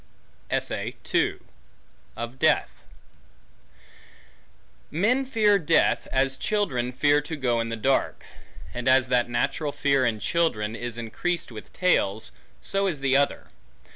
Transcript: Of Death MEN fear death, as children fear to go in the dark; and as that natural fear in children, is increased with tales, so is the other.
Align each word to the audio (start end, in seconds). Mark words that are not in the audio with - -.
Of 0.49 2.39
Death 2.39 2.69
MEN 4.89 5.25
fear 5.27 5.59
death, 5.59 6.07
as 6.11 6.37
children 6.37 6.91
fear 6.91 7.21
to 7.21 7.35
go 7.35 7.59
in 7.61 7.69
the 7.69 7.75
dark; 7.75 8.23
and 8.73 8.87
as 8.87 9.09
that 9.09 9.29
natural 9.29 9.71
fear 9.71 10.03
in 10.03 10.19
children, 10.19 10.75
is 10.75 10.97
increased 10.97 11.51
with 11.51 11.71
tales, 11.71 12.31
so 12.63 12.87
is 12.87 13.01
the 13.01 13.15
other. 13.15 13.49